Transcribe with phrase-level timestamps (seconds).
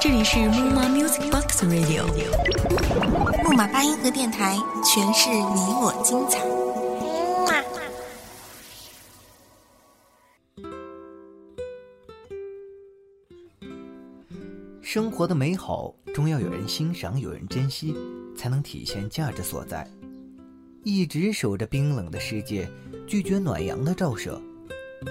[0.00, 2.06] 这里是木马 Music Box Radio，
[3.44, 6.40] 木马八音盒电台，诠释你我精彩。
[14.80, 17.94] 生活的美好，终要有人欣赏，有人珍惜，
[18.36, 19.86] 才能体现价值所在。
[20.82, 22.66] 一直守着冰冷的世界，
[23.06, 24.40] 拒绝暖阳的照射，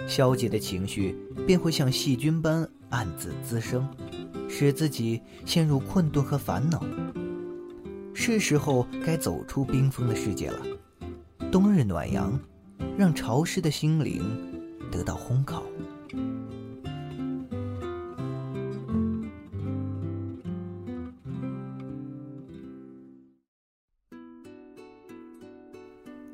[0.07, 1.15] 消极的情绪
[1.47, 3.87] 便会像细菌般暗自滋生，
[4.47, 6.83] 使自己陷入困顿和烦恼。
[8.13, 10.59] 是时候该走出冰封的世界了。
[11.51, 12.39] 冬日暖阳，
[12.97, 14.21] 让潮湿的心灵
[14.91, 15.63] 得到烘烤。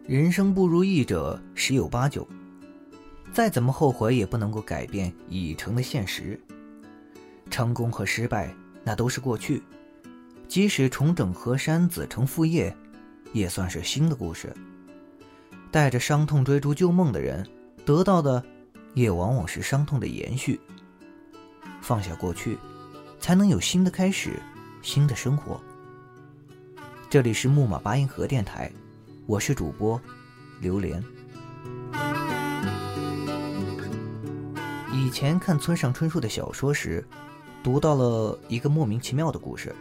[0.07, 2.27] 人生不如意者十有八九，
[3.35, 6.39] 再怎么后悔也不能够改变已成的现实。
[7.51, 9.61] 成功和失败那都是过去，
[10.47, 12.73] 即使重整河山子承父业，
[13.33, 14.55] 也算是新的故事。
[15.69, 17.45] 带着伤痛追逐旧梦的人，
[17.83, 18.41] 得到的
[18.93, 20.57] 也往往是伤痛的延续。
[21.81, 22.57] 放下过去，
[23.19, 24.41] 才能有新的开始，
[24.81, 25.59] 新的生活。
[27.09, 28.71] 这里是木马八音盒电台。
[29.25, 30.01] 我是主播，
[30.61, 31.03] 榴莲。
[35.05, 37.05] 以前看村上春树的小说时，
[37.63, 39.71] 读到了一个莫名其妙的故事。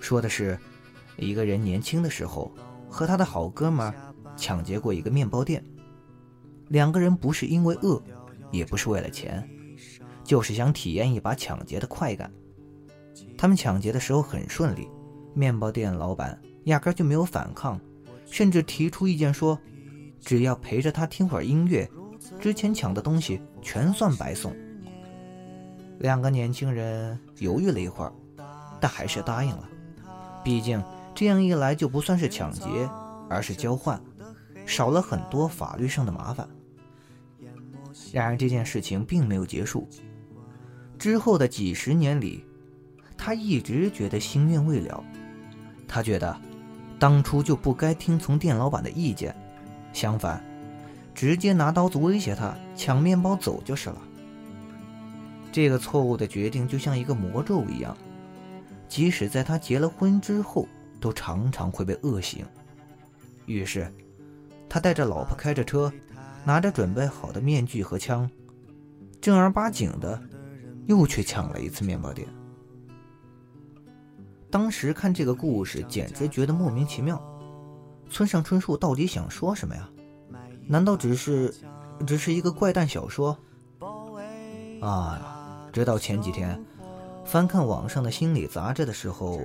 [0.00, 0.58] 说的是，
[1.16, 2.52] 一个人年轻的时候
[2.90, 3.94] 和他的好哥们
[4.36, 5.64] 抢劫过一个面包店。
[6.66, 8.02] 两个人不是因为饿，
[8.50, 9.48] 也不是为了钱，
[10.24, 12.28] 就是想体验一把抢劫的快感。
[13.38, 14.88] 他们抢劫的时候很顺利，
[15.32, 17.80] 面包店老板压根就没有反抗。
[18.26, 19.56] 甚至提出意见说，
[20.20, 21.88] 只要陪着他听会儿音乐，
[22.40, 24.54] 之前抢的东西全算白送。
[25.98, 28.12] 两个年轻人犹豫了一会儿，
[28.80, 29.68] 但还是答应了。
[30.42, 30.82] 毕竟
[31.14, 32.88] 这样一来就不算是抢劫，
[33.28, 34.00] 而是交换，
[34.66, 36.48] 少了很多法律上的麻烦。
[38.12, 39.88] 然而这件事情并没有结束，
[40.98, 42.44] 之后的几十年里，
[43.16, 45.02] 他一直觉得心愿未了。
[45.86, 46.36] 他觉得。
[46.98, 49.34] 当初就不该听从店老板的意见，
[49.92, 50.40] 相反，
[51.14, 53.98] 直接拿刀子威胁他抢面包走就是了。
[55.50, 57.96] 这个错误的决定就像一个魔咒一样，
[58.88, 60.66] 即使在他结了婚之后，
[60.98, 62.46] 都常常会被恶醒。
[63.44, 63.92] 于是，
[64.68, 65.92] 他带着老婆开着车，
[66.44, 68.30] 拿着准备好的面具和枪，
[69.20, 70.20] 正儿八经的
[70.86, 72.26] 又去抢了一次面包店。
[74.50, 77.22] 当时看这个故事，简直觉得莫名其妙。
[78.08, 79.88] 村上春树到底想说什么呀？
[80.72, 81.52] 难道只是，
[82.06, 83.36] 只是一个怪诞小说？
[84.80, 85.68] 啊！
[85.70, 86.58] 直到前几天，
[87.26, 89.38] 翻看网上的心理杂志的时候，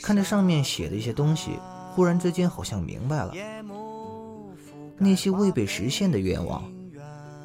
[0.00, 1.58] 看着上面写的一些东西，
[1.94, 3.34] 忽然之间好像明白了。
[4.96, 6.64] 那些未被实现的愿望，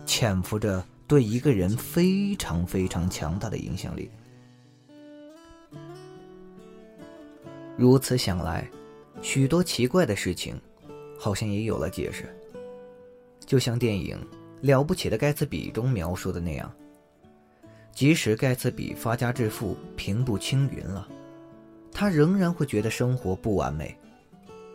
[0.06, 4.10] 潜伏着对一个人非常非常强大的影响力。
[7.76, 8.66] 如此想来，
[9.22, 10.58] 许多奇怪的事情，
[11.18, 12.26] 好像也有了解释。
[13.46, 14.18] 就像电影
[14.62, 16.72] 《了不起的盖茨比》中描述的那样，
[17.92, 21.08] 即使盖茨比发家致富、平步青云了，
[21.92, 23.98] 他仍然会觉得生活不完美，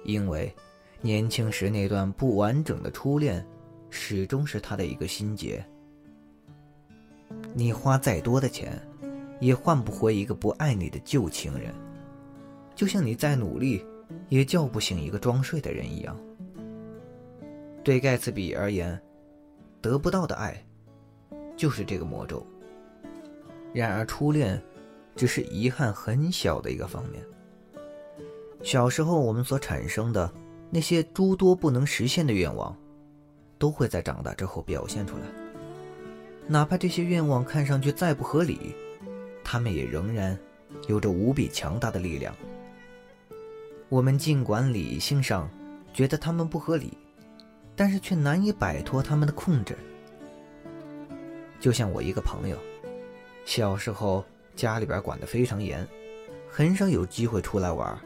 [0.05, 0.53] 因为
[1.01, 3.45] 年轻时那段不完整的初恋，
[3.91, 5.65] 始终是他的一个心结。
[7.55, 8.81] 你花再多的钱，
[9.39, 11.75] 也换不回一个不爱你的旧情人。
[12.75, 13.85] 就像你再努力，
[14.31, 16.19] 也叫不醒一个装睡的人一样。
[17.85, 19.01] 对盖茨比而言，
[19.81, 20.65] 得不到的爱，
[21.57, 22.47] 就是这个魔咒。
[23.73, 24.63] 然而初恋，
[25.17, 27.25] 只是遗憾很小的一个方面。
[28.63, 30.33] 小时候我们所产生的
[30.71, 32.77] 那些诸多不能实现的愿望，
[33.59, 35.23] 都会在长大之后表现出来。
[36.47, 38.75] 哪怕这些愿望看上去再不合理，
[39.43, 40.39] 他们也仍然
[40.87, 42.33] 有着无比强大的力量。
[43.89, 45.51] 我们尽管理性上
[45.93, 46.97] 觉得他们不合理，
[47.75, 49.77] 但是却难以摆脱他们的控制。
[51.61, 52.57] 就像我一个朋友，
[53.45, 54.25] 小时候
[54.57, 55.87] 家里边管得非常严，
[56.51, 57.99] 很少有机会出来玩。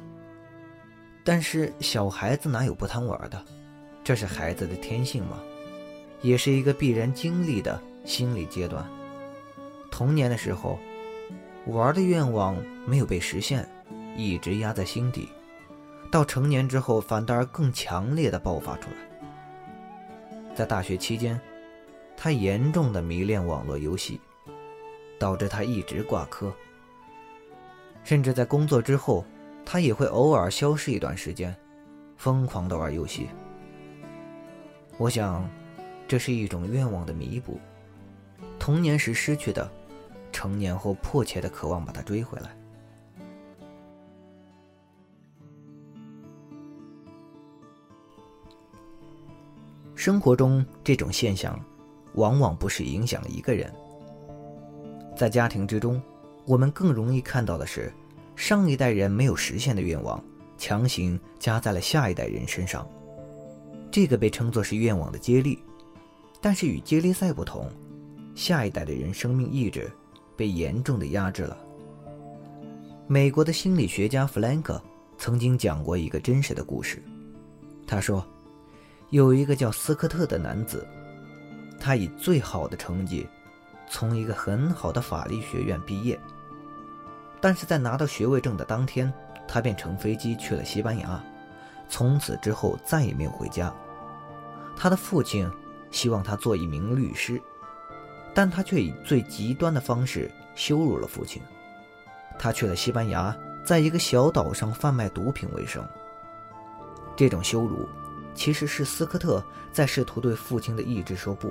[1.25, 3.43] 但是小孩子哪有不贪玩的？
[4.05, 5.39] 这是孩子的天性嘛，
[6.23, 8.89] 也是一个必然经历的心理阶段。
[9.91, 10.79] 童年的时候，
[11.67, 13.69] 玩的愿望没有被实现，
[14.17, 15.29] 一直压在心底。
[16.13, 19.06] 到成年之后，反倒更强烈的爆发出来。
[20.57, 21.39] 在大学期间，
[22.17, 24.19] 他严重的迷恋网络游戏，
[25.19, 26.51] 导致他一直挂科。
[28.03, 29.23] 甚至在工作之后，
[29.67, 31.55] 他也会偶尔消失一段时间，
[32.17, 33.29] 疯狂的玩游戏。
[34.97, 35.47] 我想，
[36.09, 37.61] 这是一种愿望的弥补，
[38.59, 39.71] 童年时失去的，
[40.33, 42.57] 成年后迫切的渴望把它追回来。
[50.07, 51.61] 生活中这种现象，
[52.15, 53.69] 往往不是影响一个人。
[55.17, 56.01] 在家庭之中，
[56.45, 57.93] 我们更容易看到的是，
[58.37, 60.23] 上一代人没有实现的愿望，
[60.57, 62.89] 强行加在了下一代人身上。
[63.91, 65.59] 这个被称作是愿望的接力，
[66.41, 67.69] 但是与接力赛不同，
[68.37, 69.91] 下一代的人生命意志
[70.37, 71.59] 被严重的压制了。
[73.09, 74.81] 美国的心理学家弗兰克
[75.19, 77.03] 曾经讲过一个真实的故事，
[77.89, 78.25] 他说。
[79.11, 80.87] 有一个叫斯科特的男子，
[81.79, 83.29] 他以最好的成绩
[83.89, 86.19] 从一个很好的法律学院毕业。
[87.41, 89.13] 但是在拿到学位证的当天，
[89.47, 91.23] 他便乘飞机去了西班牙，
[91.89, 93.73] 从此之后再也没有回家。
[94.75, 95.49] 他的父亲
[95.93, 97.41] 希望他做一名律师，
[98.35, 101.41] 但他却以最极端的方式羞辱了父亲。
[102.39, 105.87] 他去了西班牙，在一个小岛上贩卖毒品为生。
[107.15, 107.89] 这种羞辱。
[108.37, 109.43] 其实是斯科特
[109.73, 111.51] 在试图对父亲的意志说不。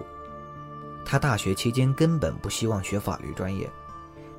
[1.03, 3.69] 他大学期间根本不希望学法律专业，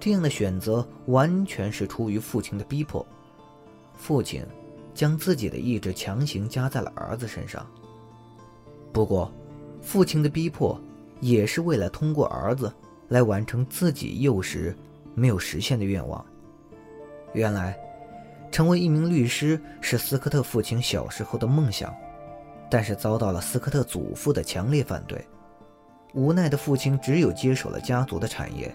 [0.01, 3.07] 这样的选择完全是出于父亲的逼迫。
[3.99, 4.45] 父亲
[4.95, 7.67] 将自己的意志强行加在了儿子身上。
[8.93, 9.31] 不过，
[9.83, 10.81] 父亲的逼迫
[11.21, 12.73] 也是为了通过儿子
[13.09, 14.75] 来完成自己幼时
[15.15, 16.25] 没有实现的愿望。
[17.33, 17.79] 原来，
[18.51, 21.95] 成为一名律师是斯科特父亲小时候的梦想。
[22.69, 25.25] 但是遭到了斯科特祖父的强烈反对，
[26.15, 28.75] 无奈的父亲只有接手了家族的产业。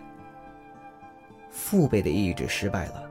[1.49, 3.03] 父辈的意志失败了，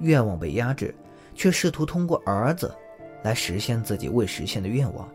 [0.00, 0.94] 愿望被压制，
[1.34, 2.74] 却试图通过儿子
[3.22, 5.08] 来实现自己未实现的愿望。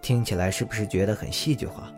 [0.00, 1.92] 听起来是不是觉得很戏剧化？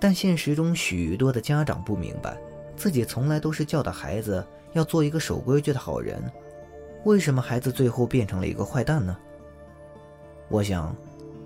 [0.00, 2.36] 但现实中许多的家长不明白，
[2.76, 6.20] 自己从来都是教导孩子要做一个守规矩的好人，
[7.04, 9.16] 为什么孩子最后变成了一个坏蛋呢？
[10.48, 10.94] 我想，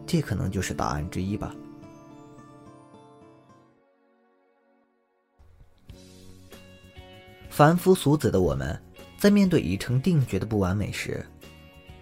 [0.06, 1.54] 这可能就是答案之一吧。
[7.48, 8.80] 凡夫俗子的我们，
[9.16, 11.24] 在面对已成定局的不完美时，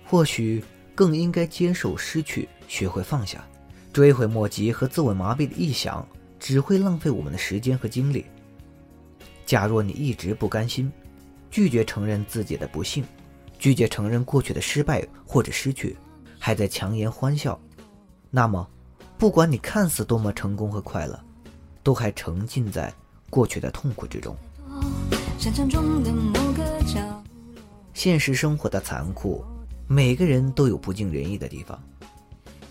[0.05, 0.63] 或许
[0.95, 3.47] 更应该接受失去，学会放下，
[3.93, 6.07] 追悔莫及和自我麻痹的臆想，
[6.39, 8.27] 只会浪费我们的时间和精力。
[9.47, 10.93] 假若你一直不甘心，
[11.51, 13.05] 拒绝承认自己的不幸，
[13.59, 15.97] 拒绝承认过去的失败或者失去。
[16.47, 17.61] 还在强颜欢笑，
[18.31, 18.65] 那么，
[19.19, 21.19] 不管你看似多么成功和快乐，
[21.83, 22.95] 都还沉浸在
[23.29, 24.37] 过去的痛苦之中。
[27.95, 29.45] 现实生活的残酷，
[29.89, 31.83] 每个人都有不尽人意的地方，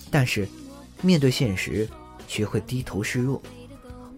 [0.10, 0.48] 但是，
[1.02, 1.86] 面对现实，
[2.30, 3.42] 学会低头示弱。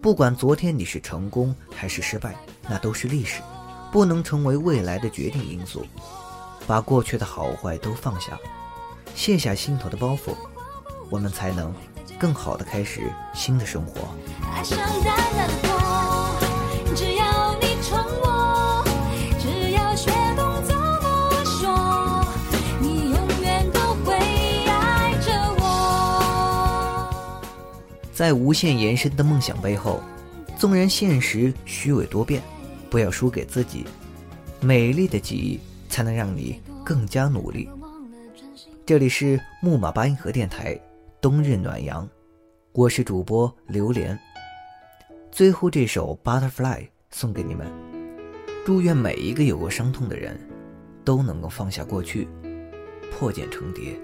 [0.00, 2.36] 不管昨天你是成功还是失败，
[2.68, 3.42] 那都是历史，
[3.90, 5.84] 不能成为未来的决定因素。
[6.64, 8.38] 把过去的好坏都放下。
[9.18, 10.32] 卸下心头的包袱，
[11.10, 11.74] 我们才能
[12.20, 14.14] 更好的开始新的生活。
[28.14, 30.00] 在无限延伸的梦想背后，
[30.56, 32.40] 纵然现实虚伪多变，
[32.88, 33.84] 不要输给自己。
[34.60, 35.58] 美丽的记忆
[35.88, 37.68] 才能让你更加努力。
[38.88, 40.74] 这里是木马八音盒电台，
[41.20, 42.08] 冬日暖阳，
[42.72, 44.18] 我是主播榴莲。
[45.30, 46.78] 最后这首《Butterfly》
[47.10, 47.66] 送给你们，
[48.64, 50.40] 祝愿每一个有过伤痛的人，
[51.04, 52.26] 都能够放下过去，
[53.12, 53.94] 破茧成蝶。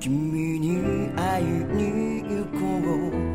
[0.00, 2.58] 君に会いに行こ
[3.10, 3.28] う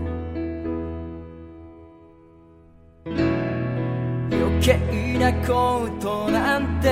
[4.31, 4.77] 余計
[5.19, 6.87] なことなんて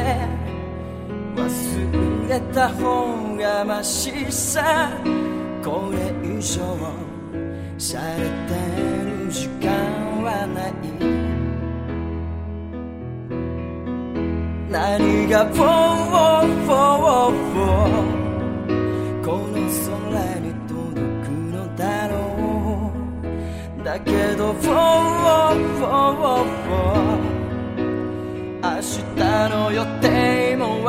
[1.36, 4.92] 忘れた方がましさ。
[5.64, 6.76] これ以上
[7.78, 8.56] されて
[9.06, 9.70] る時間
[10.24, 10.74] はない。
[14.72, 15.66] 何が「フォー
[16.66, 18.21] フォーフォーこの空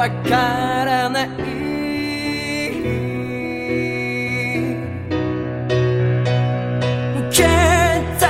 [0.02, 1.28] わからない。
[7.30, 7.46] 携
[8.18, 8.26] 帯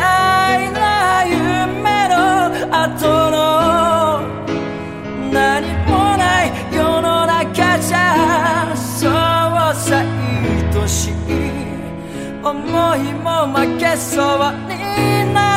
[0.74, 2.14] な夢の
[2.76, 3.36] 後の
[5.32, 7.96] 何もない世の中じゃ
[8.76, 9.10] そう
[9.74, 10.04] さ
[10.78, 11.12] 愛しい
[12.44, 12.52] 思
[12.96, 14.36] いも負けそう
[14.68, 15.51] になる。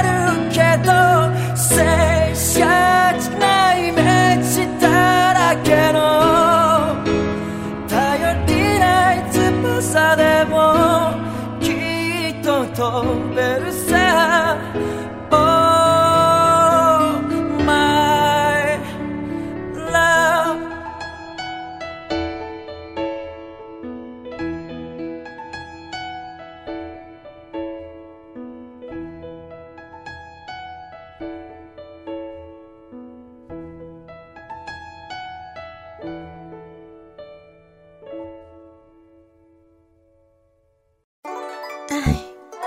[12.86, 13.55] っ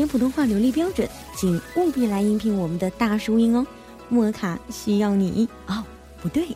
[0.00, 3.64] 且普通话流利标准，请务必来应聘我们的大叔音哦。
[4.08, 5.84] 莫卡需要你哦，
[6.20, 6.48] 不对，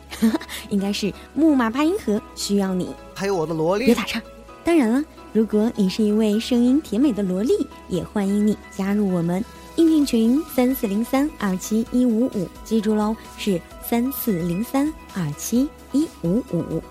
[0.69, 2.93] 应该是木马八音盒需要你。
[3.13, 4.21] 还有我的萝莉别，打岔。
[4.61, 7.53] 当然了，如果你是一位声音甜美的萝莉，
[7.87, 9.41] 也欢迎你加入我们
[9.77, 16.83] 应聘群三四零三二七一五五，记住喽，是三四零三二七一五五。